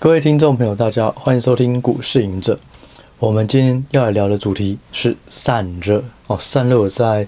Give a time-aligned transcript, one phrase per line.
[0.00, 2.56] 各位听众朋友，大家，欢迎收听股市隐者。
[3.18, 6.38] 我们今天要来聊的主题是散热哦。
[6.38, 7.26] 散热我在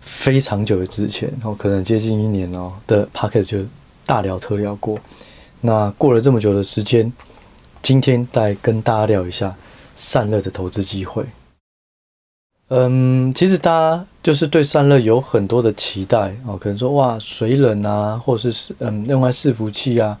[0.00, 3.58] 非常久的之前哦，可能接近一年哦的 podcast 就
[4.06, 4.96] 大聊特聊过。
[5.60, 7.12] 那过了这么久的时间，
[7.82, 9.56] 今天再跟大家聊一下
[9.96, 11.24] 散热的投资机会。
[12.68, 20.16] 嗯，其实大家就是对散热有很多的期待哦，可能说哇水冷啊，或者是嗯用来伺服器啊。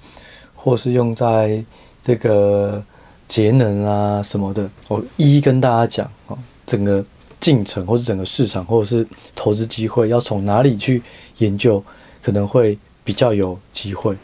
[0.66, 1.64] 或是用在
[2.02, 2.82] 这个
[3.28, 7.04] 节能啊什么的，我一一跟大家讲哦，整个
[7.38, 11.00] 进程或者整个市场或者是投资机会要从哪里去
[11.38, 11.80] 研究，
[12.20, 14.16] 可能会比较有机会。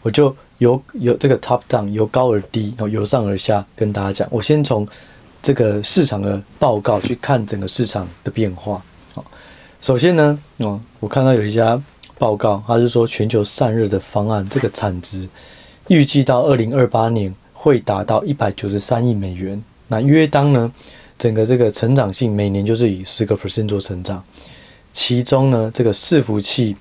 [0.00, 4.26] 我就由由这个 top down 由高而低，由上而下跟大家讲。
[4.30, 4.88] 我先从
[5.42, 8.82] 这个市场的报告去看整个市场的变化。
[9.82, 11.78] 首先呢，哦，我看到有一家。
[12.22, 15.28] 报告，他是说全球散热的方案，这个产值
[15.88, 19.60] 预计到二零二八年会达到一百九十三亿美元。
[19.88, 20.72] 那约当呢，
[21.18, 24.22] 整个这个成长性每年就是以十个 percent 做成长。
[24.92, 26.76] 其中呢，这个伺服器、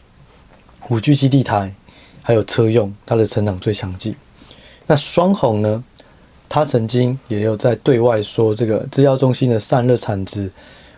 [0.89, 1.73] 五 G 基地台
[2.21, 4.15] 还有车用，它的成长最强劲。
[4.85, 5.83] 那双鸿呢，
[6.47, 10.51] 他曾经也有在对外说，这个资料中心的散热产值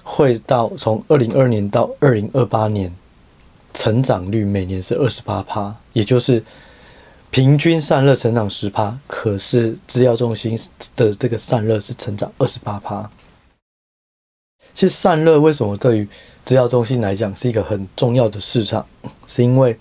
[0.03, 2.93] 会到从二零二年到二零二八年。
[3.73, 6.43] 成长率每年是二十八趴，也就是
[7.31, 10.57] 平均散热成长十趴，可是资料中心
[10.95, 13.09] 的这个散热是成长二十八趴。
[14.73, 16.07] 其实散热为什么对于
[16.45, 18.85] 资料中心来讲是一个很重要的市场？
[19.27, 19.77] 是因为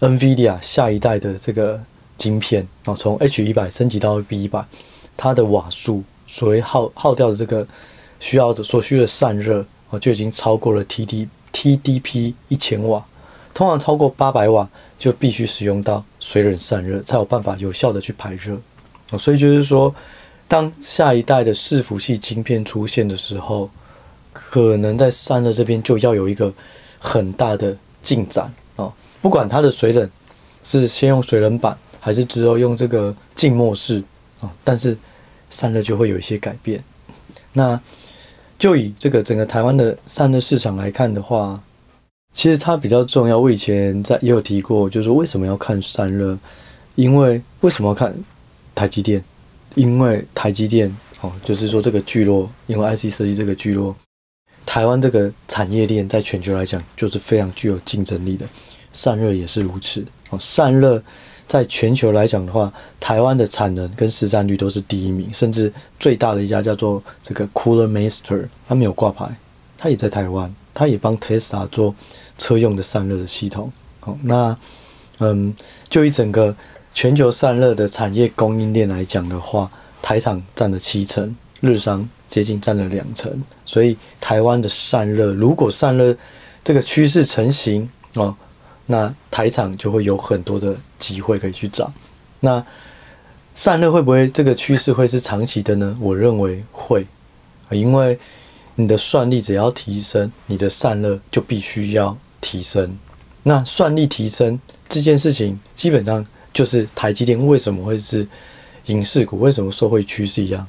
[0.00, 1.80] NVIDIA 下一代的这个
[2.16, 4.64] 晶片啊，从 H 一百升级到 B 一百，
[5.16, 7.66] 它的瓦数所谓耗耗掉的这个
[8.20, 11.28] 需要的所需的散热啊，就已经超过了 TD。
[11.58, 13.04] TDP 一千瓦，
[13.52, 18.56] 通常超过八百瓦就必须使用到水冷散热，才有办法有效的去排热。
[19.18, 19.92] 所以就是说，
[20.46, 23.68] 当下一代的伺服器晶片出现的时候，
[24.32, 26.52] 可能在散热这边就要有一个
[27.00, 28.92] 很大的进展哦。
[29.20, 30.08] 不管它的水冷
[30.62, 34.00] 是先用水冷板，还是之后用这个静默式
[34.40, 34.96] 啊，但是
[35.50, 36.80] 散热就会有一些改变。
[37.52, 37.80] 那
[38.58, 41.62] 就以这个整个台湾的散热市场来看的话，
[42.34, 43.38] 其实它比较重要。
[43.38, 46.36] 我以前在也有提过，就是说为什么要看散热？
[46.96, 48.12] 因为为什么要看
[48.74, 49.22] 台积电？
[49.76, 53.94] 因为台积电哦，就是说这个聚落，因为 IC 设计这个聚落，
[54.66, 58.44] 台湾这个产业链在全球来讲就是非常具有竞争力的，
[58.92, 61.00] 散热也是如此哦，散热。
[61.48, 62.70] 在全球来讲的话，
[63.00, 69.34] 台湾的产能跟市占率都是第一名，甚至最大的一家叫做这个 Cooler Master，它没有挂牌，
[69.78, 71.94] 它也在台湾，它也帮 Tesla 做
[72.36, 73.72] 车用的散热的系统。
[74.00, 74.54] 好，那
[75.20, 75.54] 嗯，
[75.88, 76.54] 就一整个
[76.92, 79.70] 全球散热的产业供应链来讲的话，
[80.02, 86.14] 台厂占了七成，日商接近占了两成，所以台湾的散热，如果散热
[86.62, 88.36] 这个趋势成型哦。
[88.90, 91.92] 那台厂就会有很多的机会可以去找。
[92.40, 92.64] 那
[93.54, 95.94] 散热会不会这个趋势会是长期的呢？
[96.00, 97.06] 我认为会，
[97.70, 98.18] 因为
[98.76, 102.96] 你的算力只要提升，你的散热就必须要提升。
[103.42, 106.24] 那算力提升这件事情，基本上
[106.54, 108.26] 就是台积电为什么会是
[108.86, 110.66] 影视股，为什么受会趋势一样？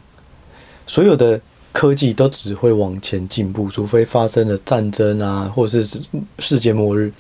[0.85, 1.39] 所有的
[1.71, 6.01] 科技都只会往前进步，除非发生了战争啊，或者是
[6.39, 7.13] 世界末日。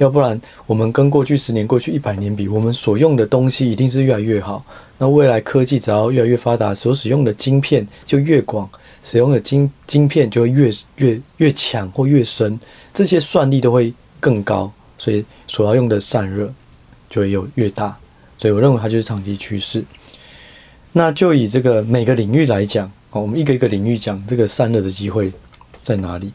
[0.00, 4.64] 要不然，我们跟过去十年、过去一百年比，我们所用的东西一定是越来越好。
[4.96, 8.66] 那未来科技只要越来越发达，所使用的晶片就越广，
[9.04, 12.58] 使用的晶晶片就会越越越强或越深，
[12.94, 16.50] 这些算力都会更高，所以所要用的散热
[17.10, 17.94] 就会有越大。
[18.38, 19.84] 所以我认为它就是长期趋势。
[20.92, 25.30] 那就以这个每个领域来讲，我们一个一个领域讲这个散热的机会
[25.82, 26.32] 在哪里？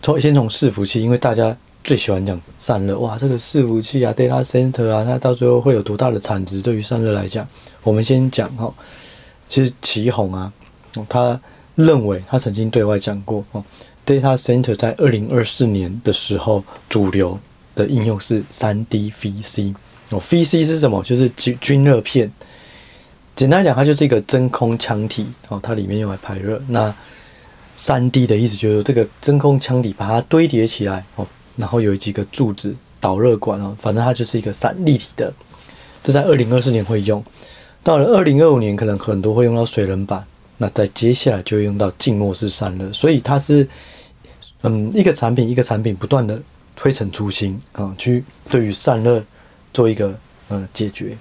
[0.00, 1.54] 从先从伺服器，因为大家。
[1.86, 6.60] 最喜欢讲散热哇，这个伺服器啊，data center 啊，它到最后会有多大的产值？
[6.60, 7.46] 对于散热来讲，
[7.84, 8.74] 我们先讲哈。
[9.48, 10.52] 其实奇鋐啊，
[11.08, 11.40] 他
[11.76, 13.64] 认为他曾经对外讲过哦
[14.04, 17.38] ，data center 在二零二四年的时候，主流
[17.76, 19.72] 的应用是三 D VC
[20.10, 21.00] 哦，VC 是什么？
[21.04, 22.28] 就是均均热片。
[23.36, 26.60] 简单讲，它就是一个真空腔体哦，它里面用来排热。
[26.66, 26.92] 那
[27.76, 31.24] 三 D 的意思就是这个真空腔体把它堆叠起来哦。
[31.56, 35.32] 然后有几个柱子导热管哦，反正它就是一个散立体的。
[36.02, 37.24] 这在二零二四年会用，
[37.82, 40.24] 到了二零二五年可能很多会用到水冷板，
[40.58, 42.92] 那在接下来就会用到静默式散热。
[42.92, 43.66] 所以它是
[44.62, 46.40] 嗯一个产品一个产品不断的
[46.76, 49.22] 推陈出新啊，去对于散热
[49.72, 50.16] 做一个
[50.48, 51.16] 嗯解决。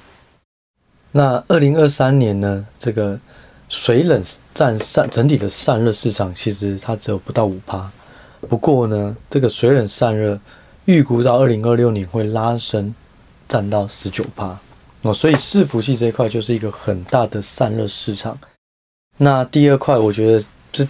[1.12, 3.20] 那二零二三年呢，这个
[3.70, 4.22] 水冷
[4.54, 7.90] 占散整体的散热市场，其实它只有不到五趴。
[8.46, 10.40] 不过呢，这个水冷散热
[10.86, 12.94] 预估到二零二六年会拉升，
[13.48, 14.58] 占到十九趴
[15.02, 15.14] 哦。
[15.14, 18.38] 所以伺服器这一块就是一个很大的散热市场。
[19.18, 20.88] 那第二块，我觉得这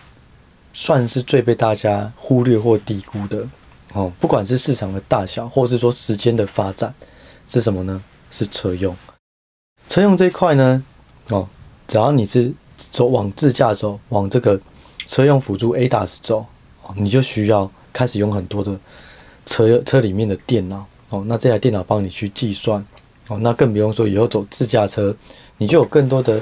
[0.74, 3.48] 算是最被大家忽略或低估的
[3.94, 4.12] 哦。
[4.20, 6.94] 不管是市场的大小，或是说时间的发展，
[7.48, 8.04] 是什么呢？
[8.32, 8.96] 是车用。
[9.88, 10.84] 车用这一块呢，
[11.30, 11.48] 哦，
[11.88, 14.60] 只要你是走往自驾走，往这个
[15.06, 16.46] 车用辅助 ADAS 走，
[16.96, 18.78] 你就需要开始用很多的
[19.46, 21.24] 车车里面的电脑哦。
[21.28, 22.86] 那这台电脑帮你去计算
[23.28, 25.16] 哦，那更不用说以后走自驾车，
[25.58, 26.42] 你就有更多的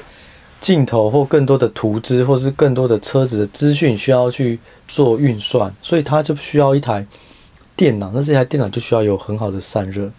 [0.60, 7.06] 镜头或更多的图资，或是更多的车子的资讯需要去做运算，所以它就需要一台
[7.74, 8.10] 电脑。
[8.14, 10.10] 那这台电脑就需要有很好的散热，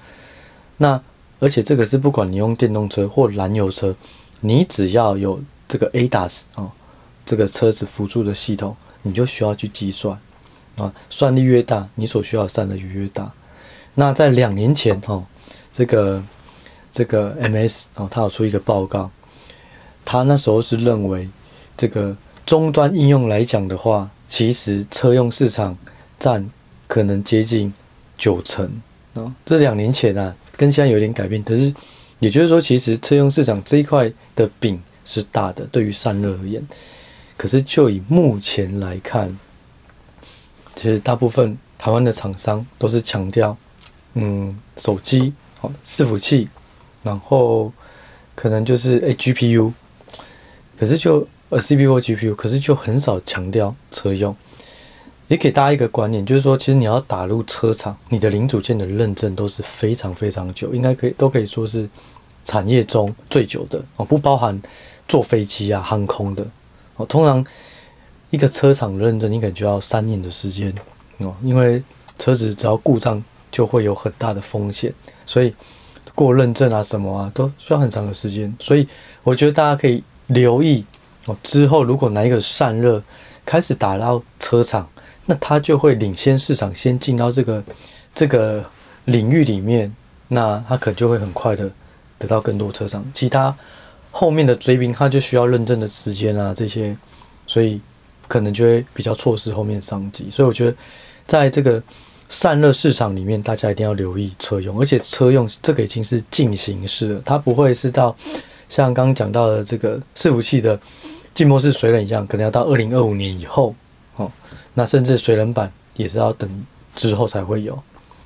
[0.78, 1.02] 那。
[1.38, 3.94] 而且这个是不管你用电动车或燃油车，
[4.40, 5.38] 你只要有
[5.68, 6.72] 这个 ADAS 哦，
[7.26, 8.74] 这个车子辅助的系统，
[9.06, 10.20] 你就需要去计算
[10.76, 13.32] 啊，算力越大，你所需要的散热也越大。
[13.94, 15.24] 那在两年前哈，
[15.72, 16.22] 这个
[16.92, 19.10] 这个 MS 啊，他有出一个报告，
[20.04, 21.30] 他那时候是认为
[21.78, 25.78] 这个终端应用来讲的话，其实车用市场
[26.20, 26.50] 占
[26.88, 27.72] 可能接近
[28.18, 28.82] 九成
[29.14, 29.34] 啊。
[29.46, 30.36] 这两年前啊。
[30.58, 31.76] 跟现在有点改变，可是
[32.20, 36.66] 也就是说，其实车用市场这一块的饼是大的，对于散热而言。
[37.38, 39.38] 可是就以目前来看，
[40.76, 43.58] 其实大部分台湾的厂商都是强调，
[44.14, 46.48] 嗯，手机好伺服器，
[47.04, 47.72] 然后
[48.34, 49.72] 可能就是诶 GPU，
[50.78, 54.36] 可是就呃 CPU 或 GPU，可是就很少强调车用。
[55.28, 61.90] 也给大家一个观念，就是说，其实你要打入车厂，你的零组件的认证都是非常非常久，应该可以都可以说是
[62.44, 64.62] 产业中最久的哦，不包含
[65.08, 66.46] 坐飞机啊、航空的
[66.98, 67.06] 哦。
[67.06, 67.46] 通常
[68.30, 70.74] 一个车厂认证，你可能就要三年的时间
[71.20, 71.82] 哦，因为
[72.18, 74.94] 车子只要故障就会有很大的风险，
[75.26, 75.54] 所以
[76.14, 78.56] 过认证啊什么啊都需要很长的时间。
[78.60, 78.88] 所以
[79.24, 80.84] 我觉得大家可以留意
[81.26, 83.02] 哦，之后如果哪一个散热
[83.46, 84.88] 开始打到车厂。
[85.28, 87.64] 那它就会领先市场，先进到这个
[88.14, 88.64] 这个
[89.06, 89.92] 领域里面，
[90.28, 91.68] 那它可能就会很快的
[92.20, 93.04] 得到更多车厂。
[93.12, 93.52] 其他
[94.18, 96.96] 后面的追兵，他就需要认证的时间啊，这些，
[97.46, 97.82] 所以
[98.30, 100.30] 可能就会比较错失后面商机。
[100.32, 100.78] 所以我觉得，
[101.28, 101.84] 在这个
[102.30, 108.16] 散热市场里面，大家一定要留意车用，而且车用这个已经是进行式了，它不会是到
[108.70, 110.80] 像刚刚讲到的这个伺服器的
[111.34, 113.76] 静默式水冷一样，可能要到二零二五年以后。
[114.16, 114.32] 哦，
[114.74, 116.50] 那甚至水冷板也是要等
[116.96, 117.78] 之后才会有。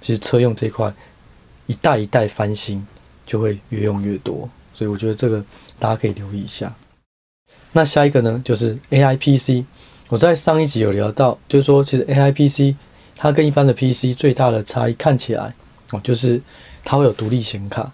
[0.02, 0.94] 其实车用这块
[1.66, 2.86] 一代一代翻新，
[3.26, 4.48] 就会越用越多，
[4.80, 5.44] 所以我觉得这个
[5.78, 6.74] 大家可以留意一下。
[7.74, 9.66] 那下一个呢，就是 AI PC。
[10.08, 12.78] 我在上一集有聊到，就是说其实 AI PC
[13.18, 15.54] 它跟一般的 PC 最大的差异看起来
[15.92, 16.42] 哦，就是
[16.86, 17.92] 它会有独立显卡。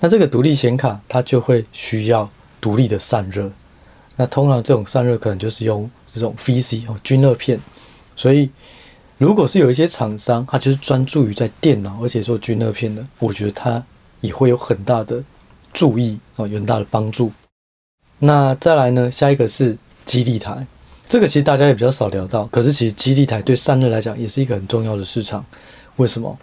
[0.00, 2.28] 那这个独立显卡它就会需要
[2.60, 3.48] 独立的散热。
[4.16, 5.88] 那通常这种散热可能就是用。
[6.14, 7.58] 这种 VC 哦，均热片，
[8.14, 8.48] 所以
[9.18, 13.84] 如果是有一些厂商，他就是专注于在电脑，而且做均热片的，我觉得他
[14.20, 15.20] 也会有很大的
[15.74, 17.30] 注意哦，有很大的帮助。
[18.20, 19.76] 那再来呢，下一个是
[20.06, 20.66] 基地台，
[21.06, 25.44] 这个其实大家也比较少聊到，可是其实基地台对散热来讲也是一个很重要的市场。
[25.96, 26.38] 为什么？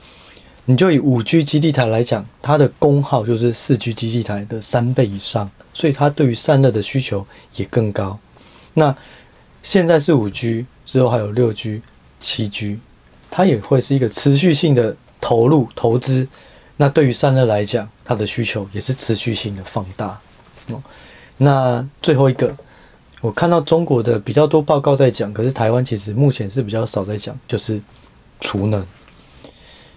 [0.66, 8.20] 你就以五 G 基地台来讲，它的功耗就是四 G 基地台的三倍以上，所以它对于散热的需求也更高。
[8.76, 8.96] 那
[9.64, 11.82] 现在是五 G，之后还有六 G、
[12.20, 12.80] 七 G，
[13.32, 16.28] 它也会是一个持续性的投入投资。
[16.78, 20.20] 那对于散热来讲，它的需求也是持续性的放大。
[20.68, 20.84] 哦，
[21.38, 22.54] 那最后一个，
[23.22, 27.82] 我看到中国的比较多报告在讲，可是台湾其实目前是比较少在讲，就是
[28.42, 28.86] 储能。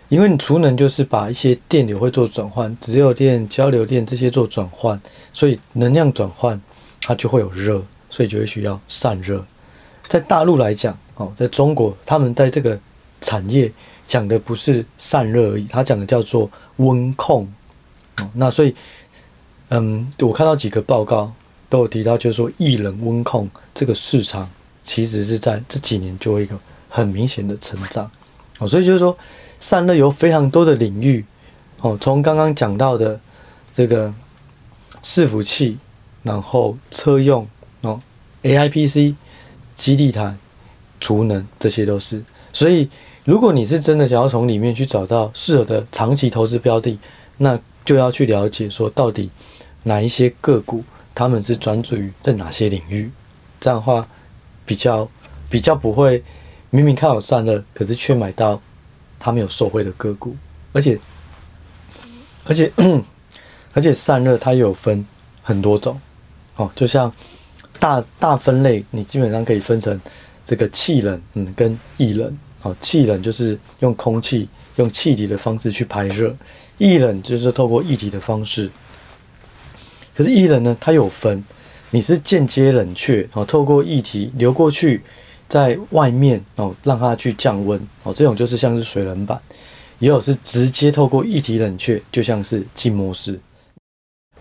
[0.08, 5.00] 因为你储能就是把一些电流会做转换，直流电、交流电这些做转换，
[5.32, 6.60] 所以能量转换
[7.02, 9.44] 它就会有热，所以就会需要散热。
[10.02, 12.78] 在大陆来讲，哦，在中国，他们在这个
[13.20, 13.72] 产业
[14.06, 17.52] 讲的不是散热而已，他讲的叫做温控。
[18.18, 18.74] 哦，那所以，
[19.70, 21.32] 嗯，我看到几个报告
[21.68, 24.48] 都有提到，就是说，液冷温控这个市场
[24.84, 28.10] 其实是在这几年就会一个很明显的成长。
[28.58, 29.16] 哦，所以就是说，
[29.60, 31.24] 散热有非常多的领域。
[31.80, 33.18] 哦，从刚刚讲到的
[33.72, 34.12] 这个
[35.02, 35.78] 伺服器，
[36.22, 37.46] 然后车用，
[37.82, 38.00] 哦
[38.42, 39.14] ，AIPC。
[39.76, 40.32] 基地台、
[41.00, 42.22] 储能，这些都是。
[42.52, 42.88] 所以，
[43.24, 46.96] 如果你是真的想要从里面去找到适合的长期投资标的，
[47.38, 49.30] 那就要去了解说，到底
[49.82, 50.82] 哪一些个股
[51.14, 53.10] 他们是专注于在哪些领域，
[53.60, 54.06] 这样的话
[54.64, 55.08] 比较
[55.50, 56.22] 比较不会
[56.70, 58.60] 明明看好散热，可是却买到
[59.18, 60.36] 他没有受惠的个股，
[60.72, 60.98] 而且
[62.44, 62.72] 而且
[63.74, 65.04] 而且散热它有分
[65.42, 66.00] 很多种。
[66.56, 67.12] 哦，就像
[67.78, 70.00] 大大分类，你基本上可以分成
[70.44, 72.38] 这个气冷嗯跟液冷。
[72.62, 76.34] 哦，气冷就是用空气用气体的方式去排热。
[76.78, 78.68] 液冷就是透过液体的方式，
[80.12, 81.44] 可是液冷呢，它有分，
[81.90, 85.00] 你是间接冷却哦，透过液体流过去，
[85.48, 89.40] 在外面哦，让它去降温哦，这种就是像是水冷板，
[90.00, 93.38] 也有是直接透过液体冷却，就像是浸没式。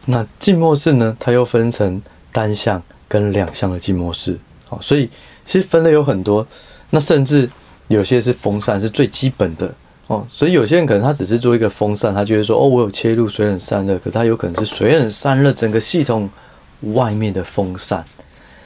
[0.06, 5.08] 那浸没式呢，它又分成单向跟两向的浸没式，哦，所以
[5.46, 6.48] 其实分类有很多，
[6.90, 7.48] 那甚至
[7.90, 9.72] 有些是风扇是最基本的。
[10.08, 16.30] 哦，所以有些人可能他只是做一个风扇，他觉得说，哦，我有切入水冷散热，可他有可能是水冷散热整个系统
[16.94, 18.04] 外面的风扇，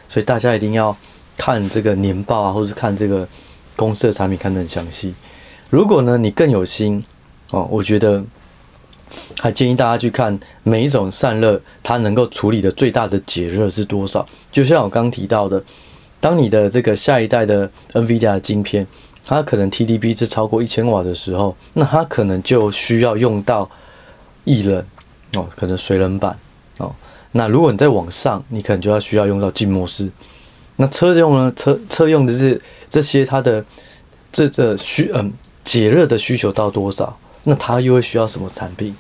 [0.10, 0.98] 所以大家一定要
[1.38, 3.28] 看这个年报啊，或是看这个
[3.76, 5.14] 公司的产品看得很详细。
[5.70, 7.06] 如果呢你更有心
[7.52, 8.24] 哦，我觉得
[9.40, 14.28] 还建议大家去看每一种散热它能够处理的最大的解热是多少。
[14.52, 15.64] 就像我刚刚提到的，
[16.20, 18.88] 当你的这个下一代的 NVIDIA 的晶片。
[19.28, 23.70] 它可能 TDP 是超过一千瓦的时候，那它可能就需要用到
[24.46, 24.86] 液冷
[25.36, 26.38] 哦，可能水冷板
[26.78, 26.96] 哦。
[27.34, 30.10] 那如果你再往上，你可能就要需要用到浸没式。
[30.78, 31.52] 那车用呢？
[31.56, 33.64] 车车用的是这些，它的
[34.32, 35.32] 这这需嗯
[35.66, 37.18] 解热的需求到多少？
[37.44, 38.96] 那它又会需要什么产品？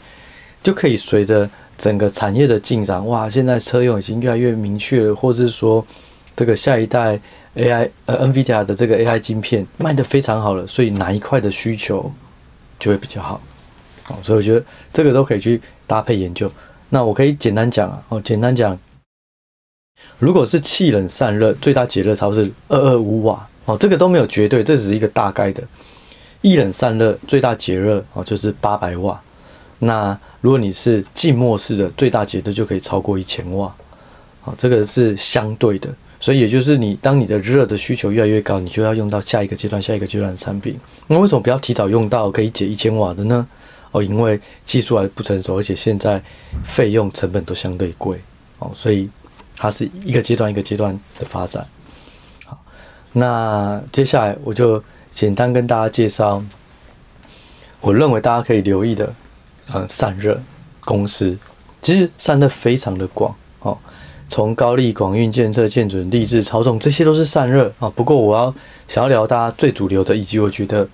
[0.61, 5.85] 就可以随着整个产业的进展，哇，现在车用已经越来越明确了，或者是说
[6.37, 7.19] 这个下一代。
[7.57, 12.13] AI 呃，NVIDIA 的这个 AI 晶片卖的非常好了，所以哪一块的需求
[12.77, 13.41] 就会比较好，
[14.09, 14.63] 哦，所以我觉得
[14.93, 16.47] 这个都可以去搭配研究。
[16.89, 18.77] 那我可以简单讲啊，哦，简单讲，
[20.19, 25.63] 如果是气冷散热，最大解热差不多是二二五瓦，哦，这个都没有绝对，这只是一个大概的。
[26.41, 29.19] 液冷散热最大解热哦就是八百瓦，
[29.79, 33.75] 那如果你是浸没式的，最大解热就可以超过一千瓦，
[34.41, 35.89] 好，这个是相对的。
[36.19, 40.77] 所以也就是你，当你的热的需求越来越高，你就要用到下一个阶段、下一个阶段的产品。
[41.05, 43.47] 那为什么不要提早用到可以解一千瓦的呢？
[43.91, 46.21] 哦，因为技术还不成熟，而且现在
[46.63, 48.19] 费用成本都相对贵
[48.59, 49.09] 哦，所以
[49.55, 51.65] 它是一个阶段一个阶段的发展。
[52.45, 52.59] 好，
[53.13, 56.43] 那接下来我就简单跟大家介绍，
[57.79, 59.13] 我认为大家可以留意的，
[59.71, 60.41] 呃，散热
[60.81, 61.37] 公司，
[61.81, 63.77] 其实散热非常的广哦。
[64.29, 67.89] 从高力、广运、建设、建准、力智、超重，这些都是散热啊。
[67.95, 68.53] 不过我要
[68.87, 70.87] 想要聊大家最主流的，以及我觉得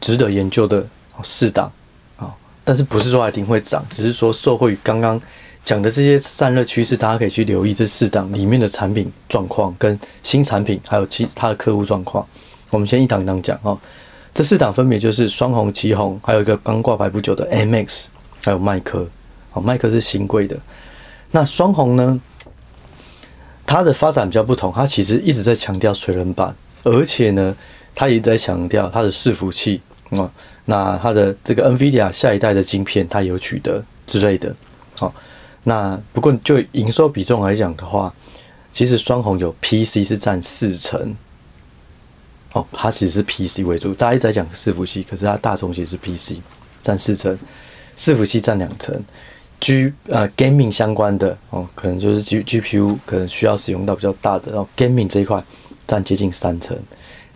[0.00, 0.84] 值得研究的
[1.22, 1.70] 四档
[2.16, 2.34] 啊。
[2.64, 5.20] 但是不是说一定会涨，只是说受惠于刚刚
[5.64, 12.26] 讲的这些散热趋势，大家可以去留意这四档里面的产品状况跟新产品，还有其他的客户状况。
[12.70, 13.78] 我们先一档一档讲啊。
[14.32, 18.08] 这四档分别就是双红、旗红，还有一个刚挂牌不久的 M X，
[18.44, 19.06] 还有迈科。
[19.50, 20.56] 好，迈科是新贵的。
[21.32, 22.20] 那双红呢？
[23.70, 27.54] 它的发展比较不同，它其实一直在强调水冷板，而且呢，
[27.94, 30.28] 它也在强调它的伺服器啊。
[30.64, 34.52] 那它的这个 NVIDIA 下一代的晶片，它有取得之类的。
[34.96, 35.14] 好，
[35.62, 38.12] 那不过就营收比重来讲的话，
[38.72, 41.14] 其实双鸿有 PC 是占四成。
[42.52, 46.40] 哦，它其实是 PC 为主，大家一直在讲伺服器，可是它大宗其实是 PC
[46.82, 47.38] 占四成，
[47.96, 49.00] 伺服器占两成。
[49.60, 55.42] G 呃，gaming 相关的哦，可能就是 G GPU 可能需要使用到比较大的，然后 gaming 这一块
[55.86, 56.76] 占接近三成，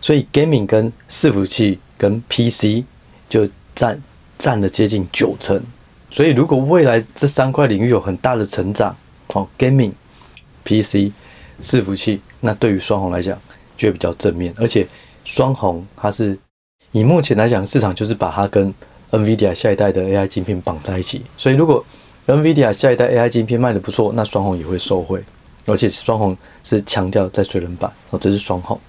[0.01, 2.83] 所以 gaming 跟伺服器跟 PC
[3.29, 4.01] 就占
[4.39, 5.61] 占了接近九成，
[6.09, 8.95] 所以如果未来这三块领域有很大的成长，
[9.27, 9.91] 哦，gaming、
[10.63, 11.11] PC、
[11.61, 13.39] 伺服器，那对于双红来讲
[13.77, 14.87] 就会比较正面，而且
[15.23, 16.35] 双红它是
[16.91, 18.73] 以目前来讲市场就是把它跟
[19.11, 21.85] NVIDIA 下一代的 AI 晶片绑在一起，所以如果
[22.27, 25.23] NVIDIA 下一代 AI 晶片卖得不错，那双鸿也会受惠，
[25.67, 28.79] 而且双鸿是强调在水冷板哦，这是双鸿。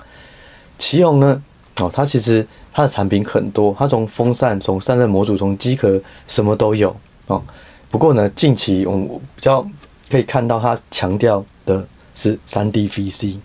[0.79, 1.43] 奇鋐呢？
[1.81, 7.43] 哦，它其实它的产品很多，它从风扇、从散热模组、从机壳什么都有哦。
[7.91, 9.69] 不过呢，近期我们比较
[10.11, 13.37] 可以看到它强调的是 3D VC，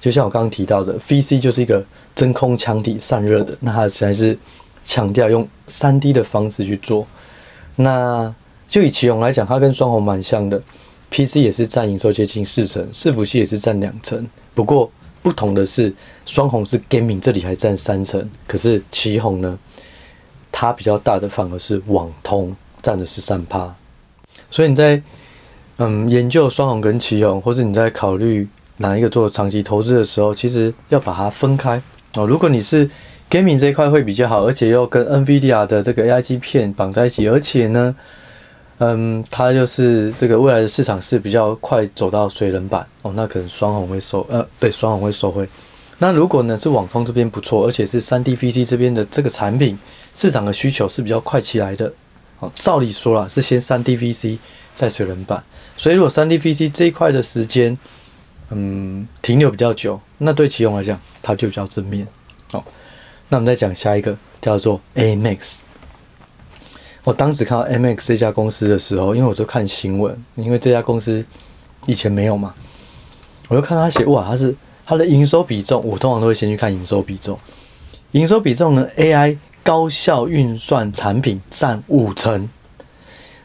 [0.00, 1.84] 就像我刚刚提到的，VC 就是一个
[2.16, 4.36] 真空腔体散热的，那它实在是
[4.82, 7.06] 强调用 3D 的方式去做，
[7.76, 8.34] 那。
[8.70, 10.62] 就以奇宏来讲，它跟双红蛮像的
[11.10, 14.24] ，PC 也是占营收接近四成，伺服器也是占两成。
[14.54, 14.88] 不过
[15.22, 15.92] 不同的是，
[16.24, 19.58] 双红是 gaming 这里还占三成，可是奇宏呢，
[20.52, 23.74] 它比较大的反而是网通占了十三趴。
[24.52, 25.02] 所以你在
[25.78, 28.46] 嗯，研究双红跟奇宏，或者你在考虑
[28.76, 31.82] 哪一个做长期投资的时候，其实要把它分开
[32.14, 32.24] 哦。
[32.24, 32.88] 如果你是
[33.28, 37.96] gaming 这一块会比较好，而且又跟 NVIDIA 的这个 AI 晶片绑在一起，而且呢，
[38.82, 45.46] 嗯，它就是这个未来的市场是比较快走到水冷板哦，那可能双红会收呃，对，双红会收回。
[45.98, 49.78] 那如果呢是网通这边不错，而且是 3D-VC 这边的这个产品
[50.14, 51.92] 市场的需求是比较快起来的，
[52.38, 54.38] 哦，照理说啦是先 3D-VC
[54.74, 55.44] 再水冷板，
[55.76, 57.76] 所以如果 3D-VC 这一块的时间，
[58.48, 62.08] 嗯，停留比较久，那对奇鋐来讲它就比较正面。
[62.52, 62.64] 哦，
[63.28, 65.56] 那我们再讲下一个叫做 A Max。
[67.04, 71.24] 我当时看到 M X 这家公司的时候，因为我就看新闻，因为这家公司
[71.86, 72.54] 以前没有嘛，
[73.48, 74.54] 我就看到他写哇，他是。
[74.86, 77.38] 它的营收比重，我通常都会先去看营收比重。
[78.10, 82.50] 营收比重呢，AI 高效运算产品占五成，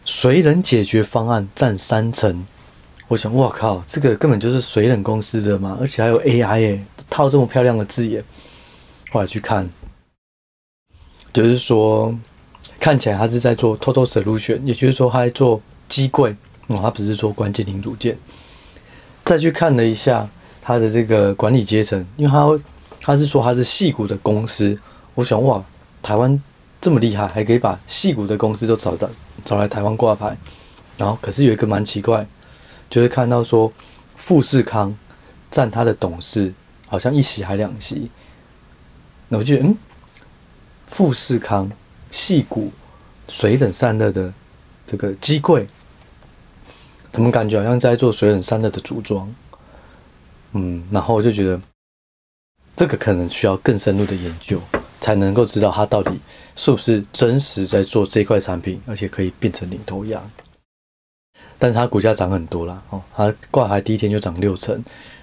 [0.06, 2.44] 水冷解决方案占三成。
[3.08, 8.24] 我想，哇靠，这个根本就是水冷公司的嘛，而且还有 AI 诶，套这么漂亮的字眼。
[9.12, 9.70] 后来去看，
[11.32, 12.12] 就是说
[12.80, 16.36] 看起来他是在做 Total Solution，也就是说他在做机柜
[16.68, 18.18] 哦，他不是做关键零组件。
[19.24, 20.30] 再去看了一下。
[20.68, 22.60] 他的这个管理阶层，因为他
[23.00, 24.76] 他是说他是矽谷的公司，
[25.14, 25.64] 我想哇，
[26.02, 26.42] 台湾
[26.82, 29.08] 这么厉害，还可以把矽谷的公司都找到
[29.44, 30.36] 找来台湾挂牌，
[30.98, 32.26] 然后可是有一个蛮奇怪，
[32.90, 33.72] 就是看到说
[34.16, 34.98] 富士康
[35.52, 36.52] 占他的董事
[36.88, 38.10] 好像一席还两席，
[39.28, 39.78] 那我觉得嗯，
[40.88, 41.70] 富士康
[42.16, 42.72] 矽谷
[43.28, 44.34] 水冷散热的
[44.88, 45.68] 这个机柜，
[47.12, 49.30] 怎么感觉好像在做水冷散热的组装？
[50.54, 51.60] 嗯，然后我就觉得
[52.74, 54.62] 这个可能需要更深入的研究，
[55.02, 56.18] 才能够知道它到底
[56.56, 60.24] 是不是真实在做这块产品，而且可以变成领头羊。
[61.60, 64.82] 但是它股价涨很多了哦，它挂牌第一天就涨六成，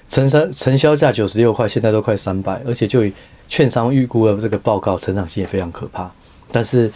[0.08, 3.12] 成三成交价九十六块，现在都快三百，而且就以
[3.48, 6.12] 券商预估的这个报告，成长性也非常可怕。
[6.52, 6.92] 但是，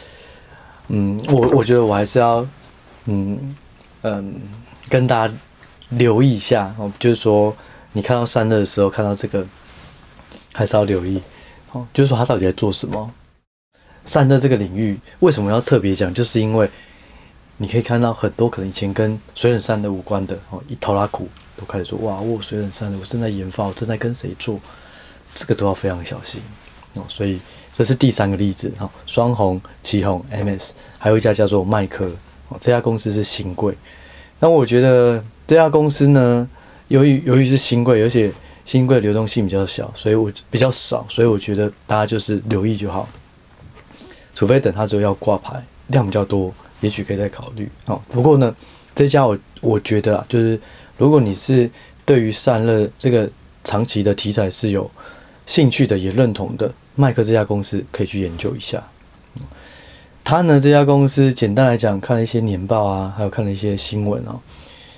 [0.89, 2.47] 嗯，我我觉得我还是要，
[3.07, 3.57] 嗯
[4.03, 4.35] 嗯，
[4.89, 5.35] 跟大家
[5.89, 7.57] 留意一下哦，就是说。
[7.93, 9.43] 你看到散热的时候，看到这个
[10.53, 11.19] 还是要留意，
[11.73, 13.11] 哦，就是说它到底在做什么？
[14.05, 16.13] 散热这个领域为什么要特别讲？
[16.13, 16.69] 就是因为
[17.57, 24.61] 你可以看到很多可能以前跟水冷散热无关的哦，一头拉苦都开始说哇，我水冷散热，我正在研发，我正在跟谁做，
[25.35, 26.43] 这个都要非常小心
[26.93, 27.03] 哦。
[27.09, 27.41] 所以
[27.77, 32.11] 这是第三个例子哈，双鸿、奇鋐、MS，还有一家叫做迈科，
[32.59, 33.75] 这家公司是新贵。
[34.41, 36.49] 那我觉得这家公司呢，
[36.89, 38.33] 由于由于是新贵，而且
[38.65, 43.07] 新贵流动性比较小，所以我比较少，所以我觉得大家就是留意就好。
[44.35, 47.71] 除非等它之后要挂牌，量比较多，也许可以再考虑。
[47.85, 48.57] 哦，不过呢，
[48.95, 50.59] 这家我我觉得啊，就是
[50.97, 51.71] 如果你是
[52.07, 53.29] 对于散热这个
[53.65, 54.91] 长期的题材是有
[55.47, 58.83] 兴趣的，也认同的，迈克这家公司可以去研究一下。
[60.23, 64.37] 他呢，这家公司简单来讲，看了一些年报啊，还有看了一些新闻啊。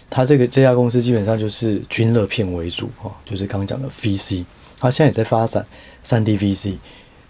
[0.09, 4.43] 他这个这家公司基本上就是均热片为主哦，就是刚刚讲的 VC，
[4.81, 5.67] 它现在也在发展
[6.03, 6.79] 3D VC，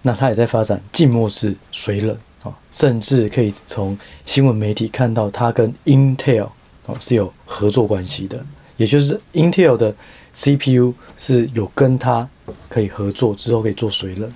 [0.03, 6.51] 那它也在发展静默式水冷啊，甚至可以从新闻媒体看到它跟 Intel
[6.87, 9.93] 哦是有合作关系的，也就是 Intel 的
[10.39, 12.29] CPU 是有跟它
[12.69, 14.33] 可以合作之后可以做水冷。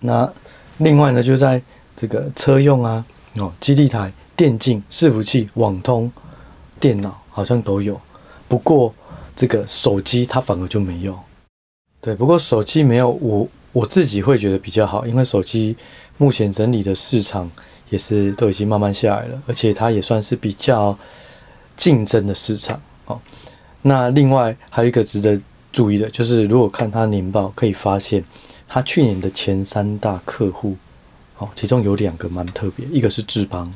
[0.00, 0.32] 那
[0.78, 1.60] 另外呢，就在
[1.94, 3.04] 这个车用啊
[3.36, 6.10] 哦，基地台、电竞、伺服器、网通。
[6.80, 8.00] 电脑好像都有，
[8.46, 8.94] 不过
[9.34, 11.18] 这个手机它反而就没有。
[12.00, 15.76] 对，不过手机没有，我我自己会觉得比较好，因为手机
[16.18, 17.50] 目前整理的市场
[17.90, 20.96] 也是都已经慢慢下来了，而且它也算是比较
[21.76, 22.80] 竞争的市场。
[23.06, 23.20] 哦，
[23.82, 25.40] 那另外还有一个值得
[25.72, 28.22] 注意的，就是如果看它年报，可以发现
[28.68, 30.76] 它去年的前三大客户，
[31.38, 33.72] 哦，其中有两个蛮特别，一个是智邦，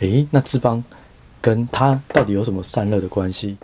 [0.00, 0.82] 诶，那智邦。
[1.40, 3.56] 跟它到底有什么散热的关系？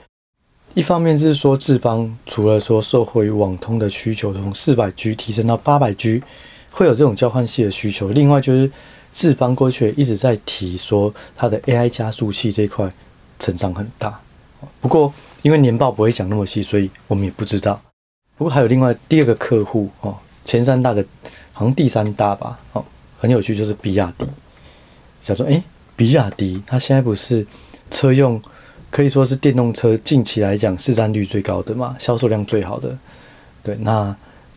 [0.75, 6.23] 一方面就是说，智邦除了说受惠于网通的需求，从四百 G 提升到八百 G，
[6.71, 8.11] 会有这种交换器的需求。
[8.11, 8.71] 另外就是
[9.13, 12.89] 智邦过去一直在提说，它的 AI 加速器这一块
[13.41, 14.21] 成长很大。
[14.81, 17.81] 不过因为年报不会讲那么细，所以我们也不知道。
[18.37, 21.05] 不过还有另外第二个客户哦，前三大的
[21.53, 22.85] 好像第三大吧，哦，
[23.19, 24.27] 很有趣，就是比亚迪。
[25.23, 25.63] 想说，诶，
[25.97, 27.47] 比亚迪它现在不是？
[27.91, 28.41] 车用
[28.91, 32.97] 可以说是电动车近期来讲市占率最高的嘛，销售量最好的。
[33.63, 34.15] 对，那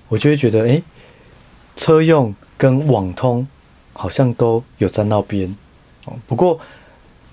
[0.07, 0.81] 我就会觉得，哎，
[1.75, 3.45] 车用跟网通
[3.93, 5.55] 好像都有沾到边。
[6.05, 6.57] 哦，不过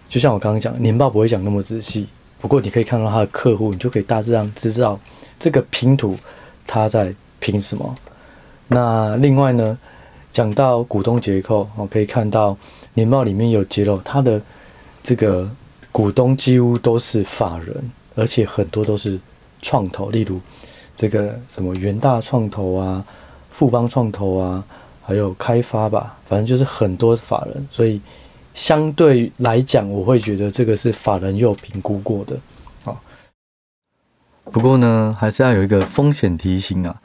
[0.08, 2.06] 就像我刚刚讲，年报不会讲那么仔细。
[2.44, 5.00] 不过你可以看到他的客户，你就可以大致上知道
[5.38, 6.14] 这个拼图
[6.66, 7.96] 他在拼什么。
[8.68, 9.78] 那另外呢，
[10.30, 12.54] 讲到股东结构，我可以看到
[12.92, 14.38] 年报里面有揭露，他的
[15.02, 15.50] 这个
[15.90, 19.18] 股东几乎都是法人，而且很多都是
[19.62, 20.38] 创投，例如
[20.94, 23.02] 这个什么元大创投啊、
[23.50, 24.62] 富邦创投啊，
[25.02, 27.98] 还有开发吧，反正就是很多法人，所以
[28.54, 32.38] 相对来讲，我会觉得这个是法人有评估过的。
[32.84, 32.96] 啊，
[34.44, 37.02] 不过呢，还是要有一个风险提醒啊。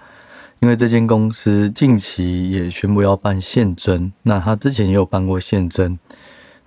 [0.62, 5.98] 因为这间公司近期也宣布要办现增，那他之前也有办过现增，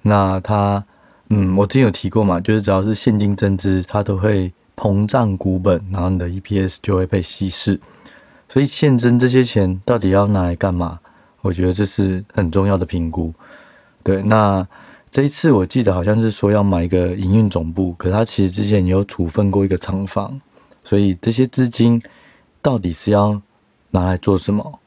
[0.01, 0.83] 那他，
[1.29, 7.79] 嗯，我之前有提过嘛，就是只要是现金增资，它都会膨胀股本，然后你的 EPS 就会被稀释，
[8.49, 10.99] 所以现增这些钱到底要拿来干嘛？
[11.43, 13.35] 我觉得这是很重要的评估。
[14.05, 14.67] 对，那
[15.11, 20.41] 这一次我记得好像是说要买一个营运总部，可是他其实之前也有处分过一个厂房，
[20.85, 22.03] 所以这些资金
[22.61, 23.41] 到底是要
[23.91, 24.79] 拿来做什么？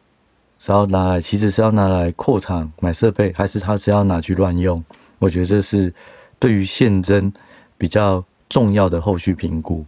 [0.57, 4.83] 是要拿来，其实是要拿来扩厂、买设备，还是他是要拿去乱用？
[5.19, 5.93] 我觉得这是
[6.39, 7.31] 对于现增
[7.77, 9.85] 比较重要的后续评估。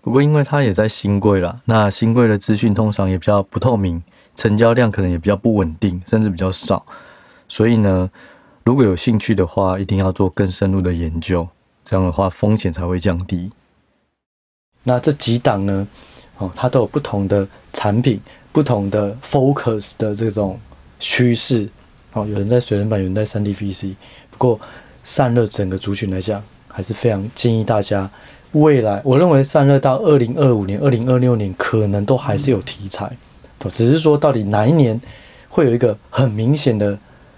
[0.00, 4.02] 不过，因为它也在新柜了，那新柜的资讯通常也比较不透明，
[4.36, 6.86] 成交量可能也比较不稳定，甚至比较少。
[7.48, 8.10] 所以呢，
[8.64, 11.46] 如果有兴趣的话，一定要做更深入的研究，
[11.84, 13.52] 这样的话风险才会降低。
[14.82, 15.86] 那这几档呢？
[16.38, 18.20] 哦，它都有不同的产品。
[18.52, 20.56] 不同的 focus 的这种
[21.00, 21.68] 趋势，
[22.12, 23.96] 哦，有人在水冷板，有人在 3D VC。
[24.30, 24.60] 不过
[25.02, 28.08] 散热整个族群来讲，还是非常建议大家
[28.52, 33.10] 未来，我认为散热到二零二五年、二零二六年可能都还是有题材，
[33.72, 35.00] 只是说到底哪一年
[35.48, 36.96] 会有一个很明显的，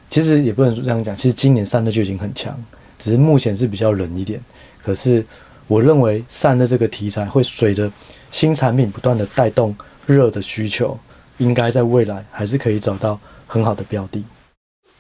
[0.09, 2.57] 其实也不能这样讲，其实今年散热就已经很强，
[2.99, 4.41] 只是目前是比较冷一点。
[4.83, 5.25] 可是
[5.67, 7.91] 我认为散热这个题材会随着
[8.31, 10.99] 新产品不断的带动热的需求。
[11.39, 14.25] 应该在未来还是可以找到很好的标的。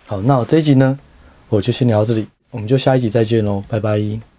[0.05, 0.99] 好，那我这一集呢，
[1.49, 4.36] 我就先聊到这里，我们就下一集再见喽，拜拜。